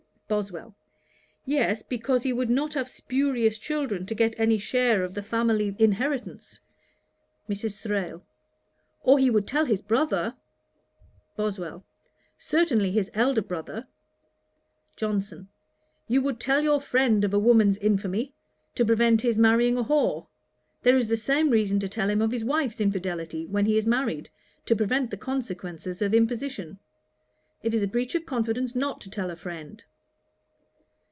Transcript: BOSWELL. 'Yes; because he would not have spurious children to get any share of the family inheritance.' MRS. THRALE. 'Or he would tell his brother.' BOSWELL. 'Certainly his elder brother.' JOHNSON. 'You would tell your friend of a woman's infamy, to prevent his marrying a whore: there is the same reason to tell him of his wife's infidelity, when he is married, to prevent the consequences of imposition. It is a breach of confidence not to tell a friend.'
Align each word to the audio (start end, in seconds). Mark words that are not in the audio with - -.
BOSWELL. 0.31 0.73
'Yes; 1.45 1.83
because 1.83 2.23
he 2.23 2.31
would 2.31 2.49
not 2.49 2.73
have 2.73 2.87
spurious 2.87 3.57
children 3.57 4.05
to 4.05 4.15
get 4.15 4.33
any 4.37 4.57
share 4.57 5.03
of 5.03 5.13
the 5.13 5.21
family 5.21 5.75
inheritance.' 5.77 6.61
MRS. 7.49 7.81
THRALE. 7.81 8.23
'Or 9.01 9.19
he 9.19 9.29
would 9.29 9.45
tell 9.45 9.65
his 9.65 9.81
brother.' 9.81 10.35
BOSWELL. 11.35 11.83
'Certainly 12.37 12.91
his 12.93 13.11
elder 13.13 13.41
brother.' 13.41 13.87
JOHNSON. 14.95 15.49
'You 16.07 16.21
would 16.21 16.39
tell 16.39 16.61
your 16.61 16.79
friend 16.79 17.25
of 17.25 17.33
a 17.33 17.37
woman's 17.37 17.75
infamy, 17.75 18.33
to 18.75 18.85
prevent 18.85 19.23
his 19.23 19.37
marrying 19.37 19.77
a 19.77 19.83
whore: 19.83 20.27
there 20.83 20.95
is 20.95 21.09
the 21.09 21.17
same 21.17 21.49
reason 21.49 21.77
to 21.81 21.89
tell 21.89 22.09
him 22.09 22.21
of 22.21 22.31
his 22.31 22.45
wife's 22.45 22.79
infidelity, 22.79 23.47
when 23.47 23.65
he 23.65 23.77
is 23.77 23.85
married, 23.85 24.29
to 24.65 24.77
prevent 24.77 25.11
the 25.11 25.17
consequences 25.17 26.01
of 26.01 26.13
imposition. 26.13 26.79
It 27.63 27.73
is 27.73 27.83
a 27.83 27.87
breach 27.87 28.15
of 28.15 28.25
confidence 28.25 28.73
not 28.73 29.01
to 29.01 29.09
tell 29.09 29.29
a 29.29 29.35
friend.' 29.35 29.83